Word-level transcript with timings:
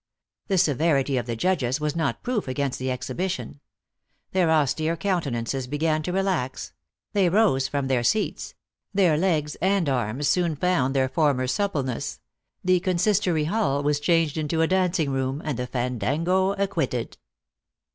The 0.47 0.57
severity 0.57 1.15
of 1.17 1.27
the 1.27 1.35
judges 1.35 1.79
was 1.79 1.95
not 1.95 2.23
proof 2.23 2.47
against 2.47 2.79
the 2.79 2.89
exhibition. 2.89 3.59
Their 4.31 4.49
austere 4.49 4.97
countenances 4.97 5.67
began 5.67 6.01
to 6.01 6.11
re 6.11 6.23
lax; 6.23 6.73
they 7.13 7.29
rose 7.29 7.67
from 7.67 7.85
their 7.87 8.03
seats; 8.03 8.55
their 8.95 9.15
legs 9.15 9.57
and 9.61 9.87
arms 9.87 10.27
soon 10.27 10.55
found 10.55 10.95
their 10.95 11.07
former 11.07 11.45
suppleness; 11.45 12.19
the 12.63 12.79
consistory 12.79 13.43
hall 13.43 13.83
was 13.83 13.99
changed 13.99 14.37
into 14.39 14.61
a 14.63 14.67
dancing 14.67 15.11
room, 15.11 15.39
and 15.45 15.59
the 15.59 15.67
fan 15.67 15.99
dango 15.99 16.53
acquitted. 16.53 17.19